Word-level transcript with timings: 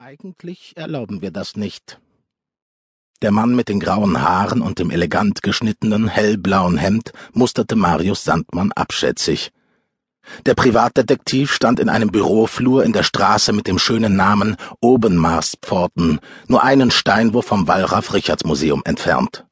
Eigentlich 0.00 0.74
erlauben 0.76 1.22
wir 1.22 1.32
das 1.32 1.56
nicht. 1.56 1.98
Der 3.20 3.32
Mann 3.32 3.56
mit 3.56 3.68
den 3.68 3.80
grauen 3.80 4.22
Haaren 4.22 4.62
und 4.62 4.78
dem 4.78 4.92
elegant 4.92 5.42
geschnittenen, 5.42 6.06
hellblauen 6.06 6.78
Hemd 6.78 7.12
musterte 7.32 7.74
Marius 7.74 8.22
Sandmann 8.22 8.70
abschätzig. 8.70 9.50
Der 10.46 10.54
Privatdetektiv 10.54 11.52
stand 11.52 11.80
in 11.80 11.88
einem 11.88 12.12
Büroflur 12.12 12.84
in 12.84 12.92
der 12.92 13.02
Straße 13.02 13.52
mit 13.52 13.66
dem 13.66 13.80
schönen 13.80 14.14
Namen 14.14 14.56
Obenmarspforten, 14.80 16.20
nur 16.46 16.62
einen 16.62 16.92
Steinwurf 16.92 17.46
vom 17.46 17.66
Wallraf-Richards-Museum 17.66 18.82
entfernt. 18.84 19.46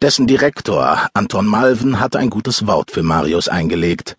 Dessen 0.00 0.28
Direktor, 0.28 1.08
Anton 1.12 1.46
Malven, 1.46 1.98
hatte 1.98 2.20
ein 2.20 2.30
gutes 2.30 2.68
Wort 2.68 2.92
für 2.92 3.02
Marius 3.02 3.48
eingelegt. 3.48 4.16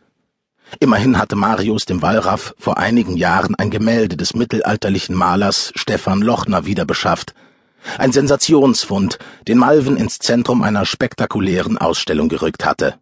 Immerhin 0.80 1.18
hatte 1.18 1.36
Marius 1.36 1.86
dem 1.86 2.02
Wallraff 2.02 2.54
vor 2.60 2.78
einigen 2.78 3.18
Jahren 3.18 3.56
ein 3.56 3.72
Gemälde 3.72 4.16
des 4.18 4.36
mittelalterlichen 4.36 5.16
Malers 5.16 5.72
Stefan 5.76 6.22
Lochner 6.22 6.66
wiederbeschafft. 6.66 7.34
Ein 7.98 8.12
Sensationsfund, 8.12 9.18
den 9.48 9.58
Malven 9.58 9.98
ins 9.98 10.20
Zentrum 10.20 10.62
einer 10.62 10.86
spektakulären 10.86 11.78
Ausstellung 11.78 12.30
gerückt 12.30 12.66
hatte. 12.66 12.96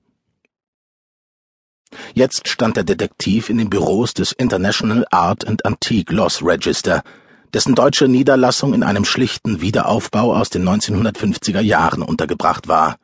Jetzt 2.14 2.48
stand 2.48 2.78
der 2.78 2.84
Detektiv 2.84 3.50
in 3.50 3.58
den 3.58 3.70
Büros 3.70 4.14
des 4.14 4.32
International 4.32 5.06
Art 5.12 5.48
and 5.48 5.66
Antique 5.66 6.12
Loss 6.12 6.44
Register, 6.44 7.04
dessen 7.54 7.76
deutsche 7.76 8.08
Niederlassung 8.08 8.74
in 8.74 8.84
einem 8.84 9.06
schlichten 9.06 9.62
Wiederaufbau 9.62 10.36
aus 10.36 10.50
den 10.50 10.68
1950er 10.68 11.62
Jahren 11.62 12.02
untergebracht 12.02 12.68
war. 12.68 12.98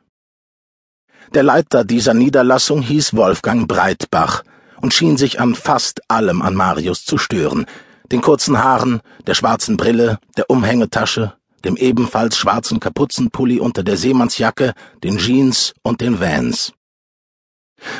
Der 1.32 1.42
Leiter 1.42 1.84
dieser 1.84 2.14
Niederlassung 2.14 2.82
hieß 2.82 3.14
Wolfgang 3.14 3.66
Breitbach, 3.66 4.44
und 4.84 4.92
schien 4.92 5.16
sich 5.16 5.40
an 5.40 5.54
fast 5.54 6.02
allem 6.10 6.42
an 6.42 6.54
Marius 6.54 7.06
zu 7.06 7.16
stören. 7.16 7.64
Den 8.12 8.20
kurzen 8.20 8.62
Haaren, 8.62 9.00
der 9.26 9.32
schwarzen 9.32 9.78
Brille, 9.78 10.18
der 10.36 10.50
Umhängetasche, 10.50 11.32
dem 11.64 11.78
ebenfalls 11.78 12.36
schwarzen 12.36 12.80
Kapuzenpulli 12.80 13.60
unter 13.60 13.82
der 13.82 13.96
Seemannsjacke, 13.96 14.74
den 15.02 15.16
Jeans 15.16 15.72
und 15.82 16.02
den 16.02 16.20
Vans. 16.20 16.72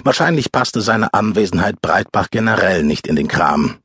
Wahrscheinlich 0.04 0.52
passte 0.52 0.82
seine 0.82 1.14
Anwesenheit 1.14 1.80
Breitbach 1.80 2.28
generell 2.30 2.82
nicht 2.82 3.06
in 3.06 3.16
den 3.16 3.28
Kram. 3.28 3.78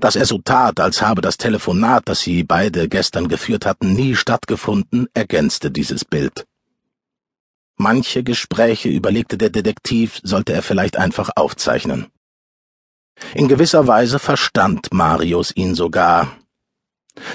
Dass 0.00 0.16
er 0.16 0.24
so 0.24 0.38
tat, 0.38 0.80
als 0.80 1.02
habe 1.02 1.20
das 1.20 1.36
Telefonat, 1.36 2.04
das 2.06 2.20
sie 2.20 2.42
beide 2.42 2.88
gestern 2.88 3.28
geführt 3.28 3.66
hatten, 3.66 3.92
nie 3.92 4.16
stattgefunden, 4.16 5.08
ergänzte 5.12 5.70
dieses 5.70 6.06
Bild. 6.06 6.46
Manche 7.76 8.22
Gespräche, 8.22 8.88
überlegte 8.88 9.36
der 9.36 9.50
Detektiv, 9.50 10.20
sollte 10.22 10.54
er 10.54 10.62
vielleicht 10.62 10.96
einfach 10.96 11.30
aufzeichnen. 11.36 12.06
In 13.34 13.48
gewisser 13.48 13.86
Weise 13.86 14.18
verstand 14.18 14.92
Marius 14.92 15.54
ihn 15.54 15.74
sogar. 15.74 16.36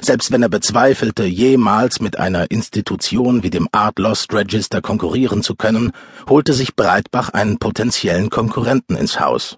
Selbst 0.01 0.31
wenn 0.31 0.43
er 0.43 0.49
bezweifelte, 0.49 1.25
jemals 1.25 2.01
mit 2.01 2.19
einer 2.19 2.49
Institution 2.51 3.43
wie 3.43 3.49
dem 3.49 3.67
Art 3.71 3.97
Lost 3.99 4.33
Register 4.33 4.81
konkurrieren 4.81 5.43
zu 5.43 5.55
können, 5.55 5.91
holte 6.27 6.53
sich 6.53 6.75
Breitbach 6.75 7.29
einen 7.29 7.57
potenziellen 7.57 8.29
Konkurrenten 8.29 8.95
ins 8.95 9.19
Haus. 9.19 9.57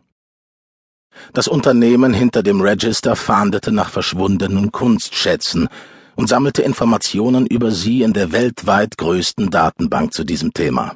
Das 1.33 1.47
Unternehmen 1.47 2.13
hinter 2.13 2.41
dem 2.41 2.61
Register 2.61 3.15
fahndete 3.15 3.71
nach 3.71 3.89
verschwundenen 3.89 4.71
Kunstschätzen, 4.71 5.69
und 6.15 6.27
sammelte 6.27 6.61
Informationen 6.61 7.47
über 7.47 7.71
sie 7.71 8.03
in 8.03 8.13
der 8.13 8.31
weltweit 8.31 8.97
größten 8.97 9.49
Datenbank 9.49 10.13
zu 10.13 10.23
diesem 10.23 10.53
Thema. 10.53 10.95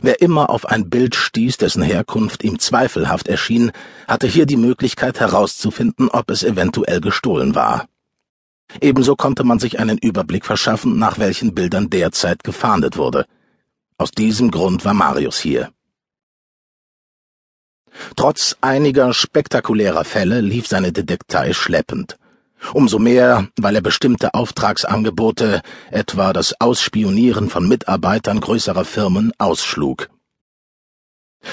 Wer 0.00 0.20
immer 0.22 0.50
auf 0.50 0.66
ein 0.66 0.88
Bild 0.88 1.14
stieß, 1.14 1.58
dessen 1.58 1.82
Herkunft 1.82 2.42
ihm 2.42 2.58
zweifelhaft 2.58 3.28
erschien, 3.28 3.70
hatte 4.08 4.26
hier 4.26 4.46
die 4.46 4.56
Möglichkeit 4.56 5.20
herauszufinden, 5.20 6.08
ob 6.08 6.30
es 6.30 6.42
eventuell 6.42 7.00
gestohlen 7.00 7.54
war. 7.54 7.86
Ebenso 8.80 9.14
konnte 9.14 9.44
man 9.44 9.58
sich 9.58 9.78
einen 9.78 9.98
Überblick 9.98 10.46
verschaffen, 10.46 10.98
nach 10.98 11.18
welchen 11.18 11.54
Bildern 11.54 11.90
derzeit 11.90 12.44
gefahndet 12.44 12.96
wurde. 12.96 13.26
Aus 13.98 14.10
diesem 14.10 14.50
Grund 14.50 14.84
war 14.84 14.94
Marius 14.94 15.38
hier. 15.38 15.70
Trotz 18.16 18.56
einiger 18.60 19.12
spektakulärer 19.12 20.04
Fälle 20.04 20.40
lief 20.40 20.66
seine 20.66 20.92
Detektei 20.92 21.52
schleppend. 21.52 22.16
Umso 22.72 22.98
mehr, 22.98 23.48
weil 23.58 23.74
er 23.74 23.82
bestimmte 23.82 24.34
Auftragsangebote, 24.34 25.60
etwa 25.90 26.32
das 26.32 26.60
Ausspionieren 26.60 27.50
von 27.50 27.68
Mitarbeitern 27.68 28.40
größerer 28.40 28.84
Firmen, 28.84 29.32
ausschlug. 29.38 30.08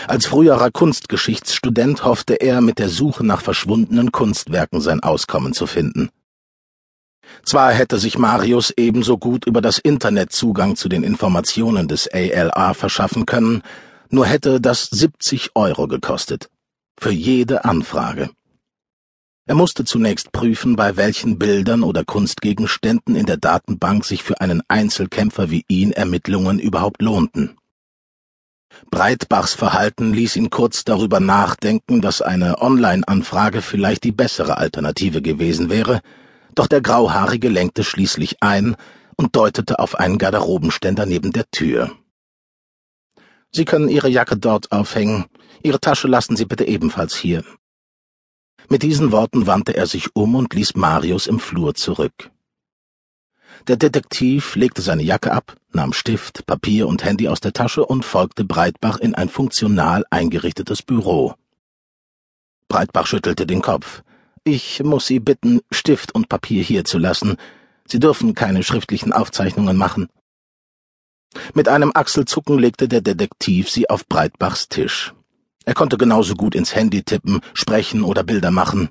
Als 0.08 0.26
früherer 0.26 0.72
Kunstgeschichtsstudent 0.72 2.06
hoffte 2.06 2.36
er, 2.36 2.62
mit 2.62 2.80
der 2.80 2.90
Suche 2.90 3.26
nach 3.26 3.42
verschwundenen 3.42 4.12
Kunstwerken 4.12 4.80
sein 4.80 5.02
Auskommen 5.02 5.54
zu 5.54 5.68
finden. 5.68 6.10
Zwar 7.44 7.72
hätte 7.72 7.98
sich 7.98 8.18
Marius 8.18 8.74
ebenso 8.78 9.18
gut 9.18 9.46
über 9.46 9.62
das 9.62 9.78
Internet 9.78 10.32
Zugang 10.32 10.76
zu 10.76 10.90
den 10.90 11.04
Informationen 11.04 11.88
des 11.88 12.08
ALA 12.08 12.74
verschaffen 12.74 13.26
können, 13.26 13.64
nur 14.10 14.26
hätte 14.26 14.60
das 14.60 14.86
70 14.86 15.52
Euro 15.56 15.88
gekostet. 15.88 16.50
Für 16.98 17.12
jede 17.12 17.66
Anfrage. 17.66 18.30
Er 19.52 19.56
musste 19.56 19.84
zunächst 19.84 20.32
prüfen, 20.32 20.78
bei 20.78 20.96
welchen 20.96 21.38
Bildern 21.38 21.84
oder 21.84 22.06
Kunstgegenständen 22.06 23.18
in 23.18 23.26
der 23.26 23.36
Datenbank 23.36 24.06
sich 24.06 24.24
für 24.24 24.40
einen 24.40 24.62
Einzelkämpfer 24.70 25.52
wie 25.52 25.66
ihn 25.68 25.92
Ermittlungen 25.92 26.58
überhaupt 26.58 27.02
lohnten. 27.02 27.58
Breitbachs 28.92 29.54
Verhalten 29.54 30.14
ließ 30.14 30.38
ihn 30.38 30.52
kurz 30.52 30.86
darüber 30.86 31.20
nachdenken, 31.20 32.00
dass 32.00 32.22
eine 32.22 32.62
Online-Anfrage 32.62 33.62
vielleicht 33.62 34.06
die 34.06 34.14
bessere 34.14 34.58
Alternative 34.58 35.22
gewesen 35.22 35.70
wäre, 35.70 36.00
doch 36.56 36.68
der 36.68 36.80
Grauhaarige 36.80 37.50
lenkte 37.50 37.84
schließlich 37.84 38.38
ein 38.40 38.78
und 39.18 39.36
deutete 39.36 39.80
auf 39.80 39.96
einen 39.96 40.18
Garderobenständer 40.18 41.06
neben 41.06 41.34
der 41.34 41.52
Tür. 41.52 41.92
Sie 43.52 43.66
können 43.66 43.90
Ihre 43.90 44.08
Jacke 44.08 44.38
dort 44.38 44.72
aufhängen. 44.72 45.26
Ihre 45.62 45.82
Tasche 45.82 46.08
lassen 46.08 46.38
Sie 46.38 46.46
bitte 46.46 46.64
ebenfalls 46.64 47.18
hier. 47.18 47.44
Mit 48.72 48.84
diesen 48.84 49.12
Worten 49.12 49.48
wandte 49.48 49.76
er 49.76 49.86
sich 49.86 50.16
um 50.16 50.34
und 50.34 50.54
ließ 50.54 50.76
Marius 50.76 51.28
im 51.28 51.42
Flur 51.42 51.76
zurück. 51.76 52.32
Der 53.68 53.76
Detektiv 53.76 54.56
legte 54.56 54.82
seine 54.82 55.04
Jacke 55.04 55.34
ab, 55.34 55.58
nahm 55.74 55.92
Stift, 55.92 56.46
Papier 56.46 56.88
und 56.88 57.04
Handy 57.04 57.28
aus 57.28 57.42
der 57.42 57.52
Tasche 57.52 57.86
und 57.86 58.06
folgte 58.06 58.46
Breitbach 58.46 58.98
in 59.00 59.14
ein 59.14 59.28
funktional 59.28 60.06
eingerichtetes 60.10 60.84
Büro. 60.84 61.34
Breitbach 62.70 63.08
schüttelte 63.08 63.46
den 63.46 63.62
Kopf. 63.62 64.04
Ich 64.46 64.82
muss 64.82 65.06
Sie 65.06 65.20
bitten, 65.20 65.60
Stift 65.70 66.16
und 66.16 66.30
Papier 66.30 66.64
hier 66.64 66.86
zu 66.86 66.98
lassen. 66.98 67.36
Sie 67.86 68.00
dürfen 68.00 68.36
keine 68.36 68.64
schriftlichen 68.64 69.12
Aufzeichnungen 69.12 69.76
machen. 69.76 70.08
Mit 71.54 71.68
einem 71.68 71.92
Achselzucken 71.94 72.58
legte 72.58 72.88
der 72.88 73.02
Detektiv 73.02 73.70
sie 73.70 73.90
auf 73.90 74.08
Breitbachs 74.08 74.70
Tisch. 74.70 75.14
Er 75.66 75.74
konnte 75.74 75.98
genauso 75.98 76.36
gut 76.36 76.56
ins 76.56 76.76
Handy 76.76 77.04
tippen, 77.04 77.42
sprechen 77.54 78.04
oder 78.04 78.24
Bilder 78.24 78.52
machen. 78.52 78.90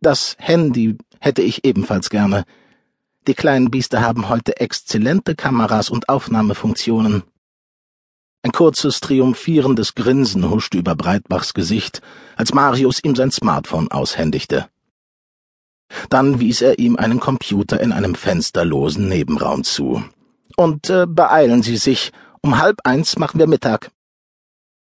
Das 0.00 0.36
Handy 0.38 0.96
hätte 1.18 1.42
ich 1.42 1.64
ebenfalls 1.64 2.10
gerne. 2.10 2.44
Die 3.26 3.34
kleinen 3.34 3.70
Biester 3.70 4.00
haben 4.00 4.28
heute 4.28 4.58
exzellente 4.60 5.34
Kameras 5.34 5.90
und 5.90 6.08
Aufnahmefunktionen. 6.08 7.22
Ein 8.42 8.52
kurzes, 8.52 9.00
triumphierendes 9.00 9.94
Grinsen 9.94 10.48
huschte 10.48 10.78
über 10.78 10.94
Breitbachs 10.94 11.52
Gesicht, 11.52 12.00
als 12.36 12.54
Marius 12.54 13.04
ihm 13.04 13.14
sein 13.14 13.30
Smartphone 13.30 13.90
aushändigte. 13.90 14.68
Dann 16.08 16.40
wies 16.40 16.62
er 16.62 16.78
ihm 16.78 16.96
einen 16.96 17.20
Computer 17.20 17.80
in 17.80 17.92
einem 17.92 18.14
fensterlosen 18.14 19.08
Nebenraum 19.08 19.64
zu. 19.64 20.02
Und 20.56 20.88
äh, 20.88 21.06
beeilen 21.06 21.62
Sie 21.62 21.76
sich, 21.76 22.12
um 22.40 22.58
halb 22.58 22.78
eins 22.84 23.18
machen 23.18 23.38
wir 23.38 23.46
Mittag. 23.46 23.90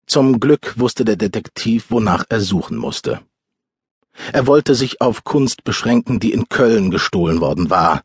Zum 0.08 0.40
Glück 0.40 0.78
wusste 0.78 1.04
der 1.04 1.16
Detektiv, 1.16 1.90
wonach 1.90 2.24
er 2.30 2.40
suchen 2.40 2.78
musste. 2.78 3.20
Er 4.32 4.46
wollte 4.46 4.74
sich 4.74 5.02
auf 5.02 5.22
Kunst 5.22 5.64
beschränken, 5.64 6.18
die 6.18 6.32
in 6.32 6.48
Köln 6.48 6.90
gestohlen 6.90 7.42
worden 7.42 7.68
war. 7.68 8.02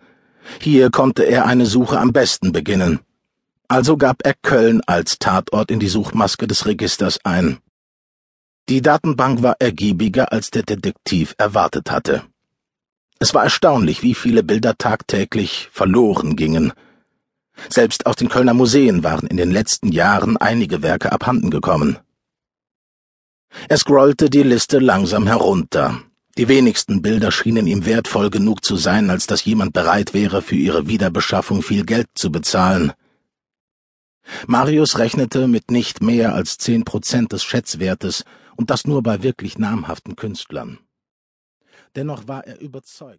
Hier 0.59 0.91
konnte 0.91 1.23
er 1.23 1.45
eine 1.45 1.65
Suche 1.65 1.97
am 1.97 2.11
besten 2.11 2.51
beginnen. 2.51 2.99
Also 3.69 3.95
gab 3.95 4.25
er 4.25 4.33
Köln 4.33 4.81
als 4.85 5.17
Tatort 5.17 5.71
in 5.71 5.79
die 5.79 5.87
Suchmaske 5.87 6.45
des 6.45 6.65
Registers 6.65 7.19
ein. 7.23 7.59
Die 8.67 8.81
Datenbank 8.81 9.41
war 9.41 9.55
ergiebiger, 9.59 10.33
als 10.33 10.51
der 10.51 10.63
Detektiv 10.63 11.33
erwartet 11.37 11.89
hatte. 11.89 12.23
Es 13.19 13.33
war 13.33 13.45
erstaunlich, 13.45 14.03
wie 14.03 14.13
viele 14.13 14.43
Bilder 14.43 14.77
tagtäglich 14.77 15.69
verloren 15.71 16.35
gingen, 16.35 16.73
selbst 17.69 18.05
aus 18.05 18.15
den 18.15 18.29
Kölner 18.29 18.53
Museen 18.53 19.03
waren 19.03 19.27
in 19.27 19.37
den 19.37 19.51
letzten 19.51 19.91
Jahren 19.91 20.37
einige 20.37 20.81
Werke 20.81 21.11
abhanden 21.11 21.49
gekommen. 21.49 21.97
Er 23.69 23.77
scrollte 23.77 24.29
die 24.29 24.43
Liste 24.43 24.79
langsam 24.79 25.27
herunter. 25.27 26.01
Die 26.37 26.47
wenigsten 26.47 27.03
Bilder 27.03 27.31
schienen 27.31 27.67
ihm 27.67 27.85
wertvoll 27.85 28.31
genug 28.31 28.65
zu 28.65 28.75
sein, 28.75 29.11
als 29.11 29.27
dass 29.27 29.45
jemand 29.45 29.73
bereit 29.73 30.15
wäre, 30.15 30.41
für 30.41 30.55
ihre 30.55 30.87
Wiederbeschaffung 30.87 31.61
viel 31.61 31.85
Geld 31.85 32.07
zu 32.15 32.31
bezahlen. 32.31 32.93
Marius 34.47 34.97
rechnete 34.97 35.47
mit 35.47 35.69
nicht 35.69 36.01
mehr 36.01 36.33
als 36.33 36.57
zehn 36.57 36.85
Prozent 36.85 37.33
des 37.33 37.43
Schätzwertes, 37.43 38.23
und 38.55 38.69
das 38.69 38.85
nur 38.85 39.03
bei 39.03 39.23
wirklich 39.23 39.57
namhaften 39.57 40.15
Künstlern. 40.15 40.79
Dennoch 41.95 42.27
war 42.27 42.45
er 42.45 42.59
überzeugt, 42.59 43.11